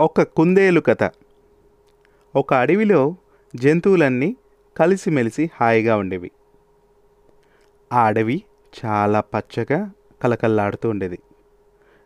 ఒక 0.00 0.22
కుందేలు 0.22 0.80
కథ. 0.80 1.10
ఒక 2.36 2.54
అడవిలో 2.54 3.16
జంతువులన్నీ 3.56 4.36
కలిసిమెలిసి 4.76 5.50
హాయిగా 5.60 5.96
ఉండేవి. 5.96 6.30
ఆ 7.92 8.04
అడవి 8.04 8.42
చాలా 8.84 9.20
పచ్చగా 9.20 9.90
కలకల్లాడుతూ 10.22 10.90
ఉండేది. 10.90 11.18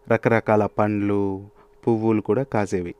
రకరకాల 0.08 0.66
పండ్లు 0.66 1.46
పువ్వులు 1.86 2.20
కూడా 2.20 2.42
కాసేవి. 2.42 2.94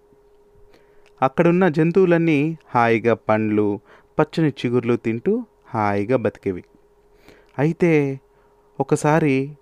అక్కడున్న 1.23 1.69
జంతువులన్నీ 1.69 2.59
హాయిగా 2.75 3.15
పండ్లు 3.15 3.81
పచ్చని 4.19 4.49
చిగుర్లు 4.49 4.97
తింటూ 4.97 5.45
హాయిగా 5.75 6.17
బతికేవి. 6.17 6.65
అయితే 7.59 8.21
ఒకసారి 8.81 9.59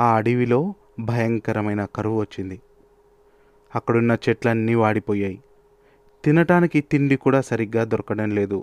ఆ 0.00 0.16
అడవిలో 0.16 0.74
భయంకరమైన 1.00 1.84
కరువు 1.84 2.20
వచ్చింది. 2.20 2.60
అక్కడున్న 3.78 4.12
చెట్లన్నీ 4.28 4.74
వాడిపోయాయి. 4.74 5.38
తినటానికి 6.24 6.80
తిండి 6.80 7.16
కూడా 7.16 7.40
సరిగ్గా 7.40 7.84
దొరకడం 7.84 8.30
లేదు. 8.30 8.58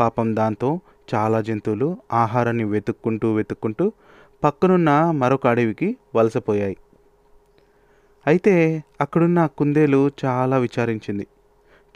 పాపం 0.00 0.36
దాంతో 0.36 0.70
చాలా 1.14 1.38
జంతువులు 1.40 1.88
ఆహారాన్ని 2.12 2.64
వెతుక్కుంటూ 2.64 3.28
వెతుక్కుంటూ 3.34 3.92
పక్కనున్న 4.44 4.90
మరొక 5.10 5.46
అడవికి 5.46 5.88
వలసపోయాయి. 6.14 6.76
అయితే 8.26 8.84
అక్కడున్న 9.00 9.46
కుందేలు 9.58 10.00
చాలా 10.24 10.56
విచారించింది. 10.58 11.26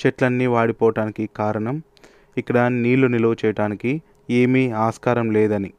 చెట్లన్నీ 0.00 0.46
వాడిపోవటానికి 0.46 1.24
కారణం 1.36 1.82
ఇక్కడ 2.36 2.58
నీళ్ళు 2.58 3.06
నిలువ 3.06 3.32
చేయటానికి 3.44 3.92
ఏమీ 4.30 4.70
ఆస్కారం 4.70 5.30
లేదని 5.30 5.72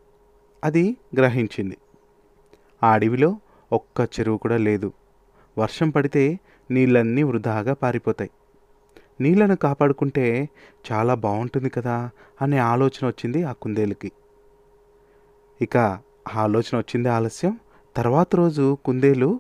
అది 0.64 0.98
గ్రహించింది. 1.18 1.78
ఆ 2.84 2.90
అడవిలో 2.94 3.32
ఒక్క 3.72 4.08
చెరువు 4.20 4.38
కూడా 4.38 4.58
లేదు. 4.58 4.90
వర్షం 5.58 5.90
పడితే 5.90 6.24
నీళ్ళన్నీ 6.72 7.24
వృధాగా 7.24 7.74
పారిపోతాయి. 7.74 8.30
నీళ్ళను 9.22 9.56
కాపాడుకుంటే 9.56 10.50
చాలా 10.92 11.14
బాగుంటుంది 11.14 11.70
కదా 11.70 12.10
అనే 12.42 12.58
ఆలోచన 12.58 13.08
వచ్చింది 13.08 13.44
ఆ 13.44 13.52
కుందేలుకి. 13.52 14.12
ఇక 15.62 15.78
ఆ 15.78 16.00
ఆలోచన 16.36 16.78
వచ్చింది 16.78 17.10
ఆలస్యం. 17.10 17.60
తర్వాత 17.96 18.36
రోజు 18.36 18.78
కుందేలు 18.86 19.40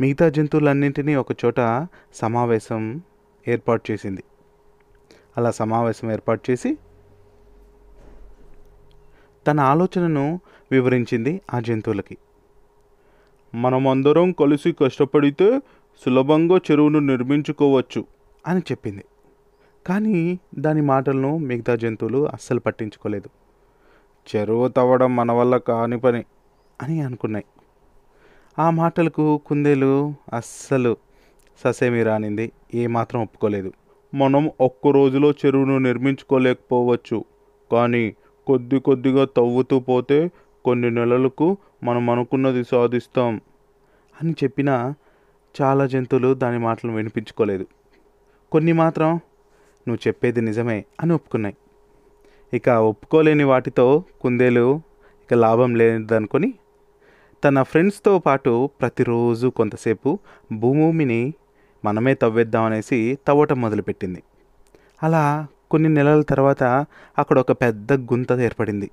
మిగతా 0.00 0.28
జంతువులన్నింటినీ 0.28 1.14
ఒక 1.14 1.32
చోట 1.32 1.86
సమావేశం 2.14 3.00
ఏర్పాటు 3.48 3.92
చేసింది. 3.92 4.24
అలా 5.36 5.50
సమావేశం 5.50 6.12
ఏర్పాటు 6.12 6.50
చేసి 6.50 6.78
తన 9.46 9.60
ఆలోచనను 9.60 10.40
వివరించింది 10.72 11.40
ఆ 11.54 11.60
జంతువులకి. 11.60 12.16
మనమందరం 13.54 14.32
కలిసి 14.32 14.72
కష్టపడితే 14.72 15.60
సులభంగా 16.04 16.56
చెరువును 16.56 16.98
నిర్మించుకోవచ్చు 16.98 18.04
అని 18.46 18.60
చెప్పింది. 18.60 19.04
కానీ 19.86 20.38
దాని 20.58 20.80
మాటలను 20.80 21.38
మిగతా 21.38 21.74
జంతువులు 21.76 22.28
అస్సలు 22.28 22.60
పట్టించుకోలేదు. 22.60 23.28
చెరువు 24.36 24.68
తవ్వడం 24.68 25.16
మన 25.16 25.32
వల్ల 25.32 25.56
కాని 25.56 26.00
పని 26.00 26.24
అని 26.82 27.00
అనుకున్నాయి. 27.00 27.44
ఆ 28.58 28.70
మాటలకు 28.70 29.40
కుందేలు 29.46 30.14
అస్సలు 30.32 30.96
ససేమి 31.64 32.02
రానింది. 32.02 32.52
ఏమాత్రం 32.74 33.22
ఒప్పుకోలేదు. 33.22 33.72
మనం 34.14 34.50
ఒక్క 34.60 34.88
రోజులో 34.88 35.30
చెరువును 35.30 35.78
నిర్మించుకోలేకపోవచ్చు. 35.78 37.24
కానీ 37.72 38.14
కొద్ది 38.46 38.80
కొద్దిగా 38.80 39.24
తవ్వుతూ 39.24 39.80
పోతే 39.80 40.30
కొన్ని 40.64 40.90
నెలలకు 40.90 41.56
మనం 41.84 42.10
అనుకున్నది 42.10 42.64
సాధిస్తాం 42.64 43.40
అని 44.22 44.34
చెప్పిన 44.44 44.94
చాలా 45.62 45.86
జంతువులు 45.86 46.34
దాని 46.34 46.58
మాటలు 46.58 46.92
వినిపించుకోలేదు. 46.92 47.66
కొన్ని 48.52 48.72
మాత్రం 48.72 49.08
నువ్వు 49.88 50.08
చెప్పేది 50.08 50.40
నిజమే 50.40 50.84
అని 51.00 51.12
ఒప్పుకున్నాయి. 51.12 51.56
ఇక 52.54 52.68
ఒప్పుకోలేని 52.68 53.44
వాటితో 53.44 54.04
కుందేలు 54.20 54.80
ఇక 55.24 55.34
లాభం 55.34 55.74
లేదనుకొని 55.74 56.54
తన 57.44 57.62
ఫ్రెండ్స్తో 57.62 58.18
పాటు 58.18 58.70
ప్రతిరోజు 58.80 59.48
కొంతసేపు 59.48 60.18
భూమిని 60.52 61.34
మనమే 61.84 62.14
తవ్వేద్దామనేసి 62.14 63.18
తవ్వటం 63.26 63.60
మొదలుపెట్టింది. 63.60 64.22
అలా 65.02 65.46
కొన్ని 65.70 65.88
నెలల 65.88 66.22
తర్వాత 66.22 66.86
అక్కడ 67.18 67.38
ఒక 67.38 67.52
పెద్ద 67.52 67.92
గుంత 67.92 68.32
ఏర్పడింది. 68.32 68.90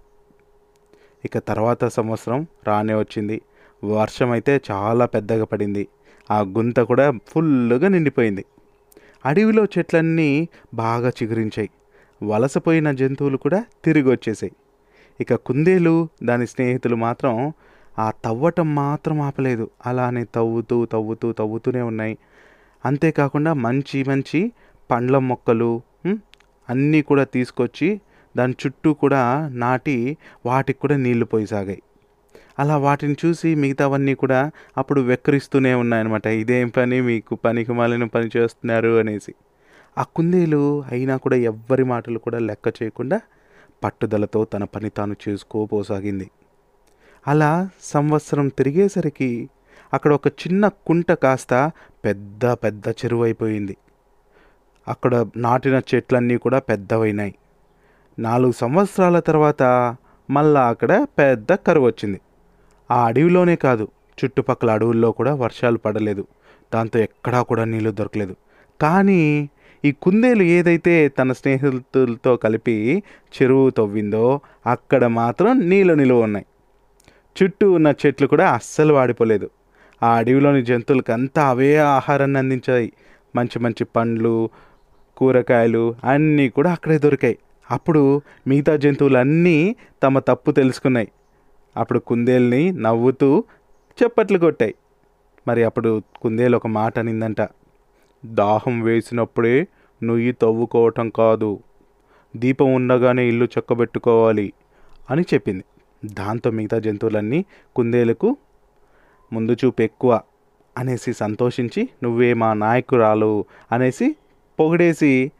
ఇక 1.25 1.37
తర్వాత 1.37 1.85
సంవత్సరం 1.85 2.47
రానే 2.67 2.93
వచ్చింది. 2.93 3.41
వర్షం 3.83 4.31
అయితే 4.31 4.61
చాలా 4.71 5.05
పెద్దగా 5.05 5.45
పడింది. 5.45 5.87
ఆ 6.31 6.39
గుంత 6.41 6.79
కూడా 6.79 7.19
ఫుల్గా 7.27 7.87
నిండిపోయింది. 7.87 8.45
అడవిలో 9.25 9.65
చెట్లన్నీ 9.65 10.47
బాగా 10.73 11.09
చిగురించాయి. 11.09 11.69
వలసపోయిన 12.23 12.91
జంతువులు 12.91 13.37
కూడా 13.37 13.65
తిరిగి 13.85 14.11
వచ్చేసాయి. 14.11 14.51
ఇక 15.21 15.35
కుందేలు 15.35 16.09
దాని 16.23 16.47
స్నేహితులు 16.47 16.95
మాత్రం 16.95 17.53
ఆ 17.99 18.11
తవ్వటం 18.25 18.75
మాత్రం 18.75 19.21
ఆపలేదు. 19.21 19.69
అలానే 19.85 20.23
తవ్వుతూ 20.35 20.85
తవ్వుతూ 20.85 21.31
తవ్వుతూనే 21.31 21.81
ఉన్నాయి. 21.81 22.17
అంతేకాకుండా 22.85 23.53
మంచి 23.53 24.03
మంచి 24.03 24.51
పండ్ల 24.91 25.17
మొక్కలు 25.17 25.81
అన్నీ 26.69 27.01
కూడా 27.01 27.23
తీసుకొచ్చి 27.23 28.01
దాని 28.37 28.55
చుట్టూ 28.65 28.93
కూడా 28.93 29.49
నాటి 29.53 30.17
వాటికి 30.45 30.79
కూడా 30.79 30.97
నీళ్ళు 30.97 31.25
పోయిసాగాయి. 31.25 31.81
అలా 32.59 32.77
వాటిని 32.77 33.15
చూసి 33.25 33.55
మిగతావన్నీ 33.55 34.15
కూడా 34.15 34.51
అప్పుడు 34.77 35.01
వెక్కరిస్తూనే 35.01 35.73
ఉన్నాయన్నమాట. 35.73 36.27
ఇదేం 36.27 36.69
పని? 36.69 37.01
మీకు 37.01 37.35
పనికి 37.35 37.71
మాలిన 37.71 38.03
పని 38.03 38.29
చేస్తున్నారు 38.37 38.97
అనేసి. 38.97 39.33
ఆ 39.97 40.03
కుందేలు 40.15 40.83
అయినా 40.91 41.17
కూడా 41.17 41.35
ఎవ్వరి 41.35 41.83
మాటలు 41.83 42.19
కూడా 42.19 42.39
లెక్క 42.39 42.73
చేయకుండా 42.83 43.21
పట్టుదలతో 43.83 44.45
తన 44.45 44.63
పని 44.63 44.89
తాను 44.89 45.15
చేసుకోపోసాగింది 45.29 46.29
అలా 47.27 47.69
సంవత్సరం 47.81 48.47
తిరిగేసరికి 48.47 49.49
అక్కడ 49.93 50.13
ఒక 50.13 50.27
చిన్న 50.27 50.67
కుంట 50.67 51.11
కాస్త 51.11 51.71
పెద్ద 52.05 52.45
పెద్ద 52.45 52.87
చెరువు 52.89 53.23
అయిపోయింది 53.23 53.77
అక్కడ 54.87 55.13
నాటిన 55.37 55.81
చెట్లన్నీ 55.95 56.37
కూడా 56.37 56.59
పెద్దవైనాయి. 56.59 57.35
నాలుగు 58.19 58.51
సంవత్సరాల 58.51 59.19
తర్వాత 59.19 59.63
మళ్ళా 60.29 60.69
అక్కడ 60.69 61.05
పెద్ద 61.19 61.53
కరువు 61.53 61.85
వచ్చింది 61.85 62.19
ఆ 62.91 63.05
అడవిలోనే 63.05 63.55
కాదు 63.55 63.87
చుట్టుపక్కల 64.25 64.71
అడవుల్లో 64.71 65.11
కూడా 65.11 65.35
వర్షాలు 65.35 65.77
పడలేదు. 65.77 66.27
దాంతో 66.73 66.99
ఎక్కడా 66.99 67.41
కూడా 67.41 67.63
నీళ్ళు 67.63 67.91
దొరకలేదు. 67.91 68.35
కానీ 68.81 69.49
ఈ 69.85 69.91
కుందేలు 69.91 70.43
ఏదైతే 70.43 71.07
తన 71.07 71.31
స్నేహితులతో 71.31 72.35
కలిపి 72.35 73.03
చెరువు 73.33 73.69
తవ్విందో 73.69 74.39
అక్కడ 74.67 75.05
మాత్రం 75.05 75.69
నీళ్ళు 75.69 75.93
నిలువ 75.93 76.21
ఉన్నాయి. 76.21 76.45
చుట్టూ 77.43 77.71
ఉన్న 77.71 77.93
చెట్లు 78.05 78.27
కూడా 78.27 78.51
అస్సలు 78.51 78.93
వాడిపోలేదు. 78.93 79.49
ఆ 80.03 80.17
అడవిలోని 80.17 80.61
జంతువులకు 80.61 81.11
అంతా 81.11 81.49
అవే 81.49 81.77
ఆహారాన్ని 81.77 82.39
అందించాయి. 82.39 82.93
మంచి 83.35 83.59
మంచి 83.59 83.83
పండ్లు 83.83 84.49
కూరగాయలు 85.17 85.95
అన్నీ 86.03 86.49
కూడా 86.49 86.71
అక్కడే 86.71 86.97
దొరికాయి. 86.97 87.37
అప్పుడు 87.71 88.21
మిగతా 88.47 88.75
జంతువులన్నీ 88.75 89.75
తమ 90.03 90.19
తప్పు 90.19 90.51
తెలుసుకున్నాయి. 90.51 91.07
అప్పుడు 91.77 91.99
కుందేల్ని 91.99 92.71
నవ్వుతూ 92.71 93.43
చప్పట్లు 93.97 94.37
కొట్టాయి. 94.37 94.75
మరి 95.47 95.63
అప్పుడు 95.63 96.01
కుందేలు 96.21 96.55
ఒక 96.55 96.67
మాట 96.67 96.99
అనిందంట. 96.99 97.41
దాహం 98.25 98.81
వేసినప్పుడే 98.81 99.67
నుయ్యి 100.03 100.31
తవ్వుకోవటం 100.31 101.09
కాదు. 101.09 101.59
దీపం 102.35 102.73
ఉండగానే 102.73 103.27
ఇల్లు 103.27 103.45
చక్కబెట్టుకోవాలి 103.45 104.53
అని 105.09 105.23
చెప్పింది. 105.33 105.63
దాంతో 106.05 106.51
మిగతా 106.51 106.79
జంతువులన్నీ 106.79 107.45
కుందేలకు 107.75 108.37
ముందు 109.33 109.53
చూపు 109.53 109.81
ఎక్కువ 109.81 110.21
అనేసి 110.77 111.13
సంతోషించి 111.13 111.89
నువ్వే 112.03 112.33
మా 112.33 112.53
నాయకురాలు 112.53 113.45
అనేసి 113.71 114.15
పొగిడేసి 114.59 115.31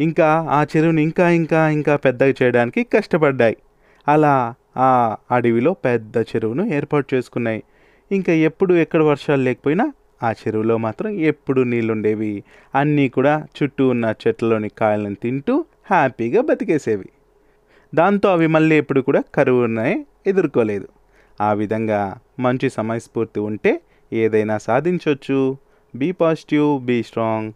ఇంకా 0.00 0.46
ఆ 0.50 0.66
చెరువుని 0.76 1.02
ఇంకా 1.02 1.30
ఇంకా 1.30 1.68
ఇంకా 1.68 1.96
పెద్దగా 1.96 2.34
చేయడానికి 2.42 2.84
కష్టపడ్డాయి. 2.84 3.56
అలా 4.08 4.54
ఆ 4.76 5.16
అడవిలో 5.30 5.72
పెద్ద 5.72 6.16
చెరువును 6.16 6.64
ఏర్పాటు 6.74 7.14
చేసుకున్నాయి. 7.14 7.62
ఇంకా 8.12 8.32
ఎప్పుడు 8.32 8.74
ఎక్కడ 8.74 9.02
వర్షాలు 9.02 9.42
లేకపోయినా 9.42 9.92
ఆ 10.22 10.32
చెరువులో 10.32 10.76
మాత్రం 10.76 11.10
ఎప్పుడు 11.10 11.60
నీళ్ళుండేవి. 11.60 12.44
అన్నీ 12.74 13.08
కూడా 13.08 13.46
చుట్టూ 13.62 13.88
ఉన్న 13.88 14.14
చెట్లలోని 14.26 14.68
కాయలను 14.68 15.14
తింటూ 15.14 15.64
హ్యాపీగా 15.90 16.42
బతికేసేవి. 16.42 17.08
దాంతో 17.94 18.28
అవి 18.28 18.46
మళ్ళీ 18.46 18.76
ఎప్పుడు 18.76 19.00
కూడా 19.00 19.22
కరువునే 19.34 20.06
ఎదుర్కోలేదు. 20.26 20.88
ఆ 21.40 21.52
విధంగా 21.52 22.18
మంచి 22.40 22.70
సమయస్ఫూర్తి 22.70 23.40
ఉంటే 23.40 23.80
ఏదైనా 24.12 24.58
సాధించవచ్చు 24.58 25.56
బీ 25.94 26.12
పాజిటివ్ 26.12 26.84
బీ 26.84 27.02
స్ట్రాంగ్. 27.02 27.52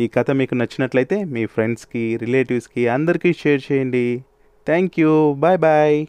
ఈ 0.00 0.08
కథ 0.08 0.30
మీకు 0.30 0.54
నచ్చినట్లయితే 0.54 1.24
మీ 1.24 1.46
ఫ్రెండ్స్కి 1.46 2.16
రిలేటివ్స్కి 2.16 2.88
అందరికీ 2.88 3.32
షేర్ 3.32 3.62
చేయండి. 3.72 4.24
Thank 4.64 4.96
you. 4.98 5.36
Bye 5.38 5.56
bye. 5.56 6.08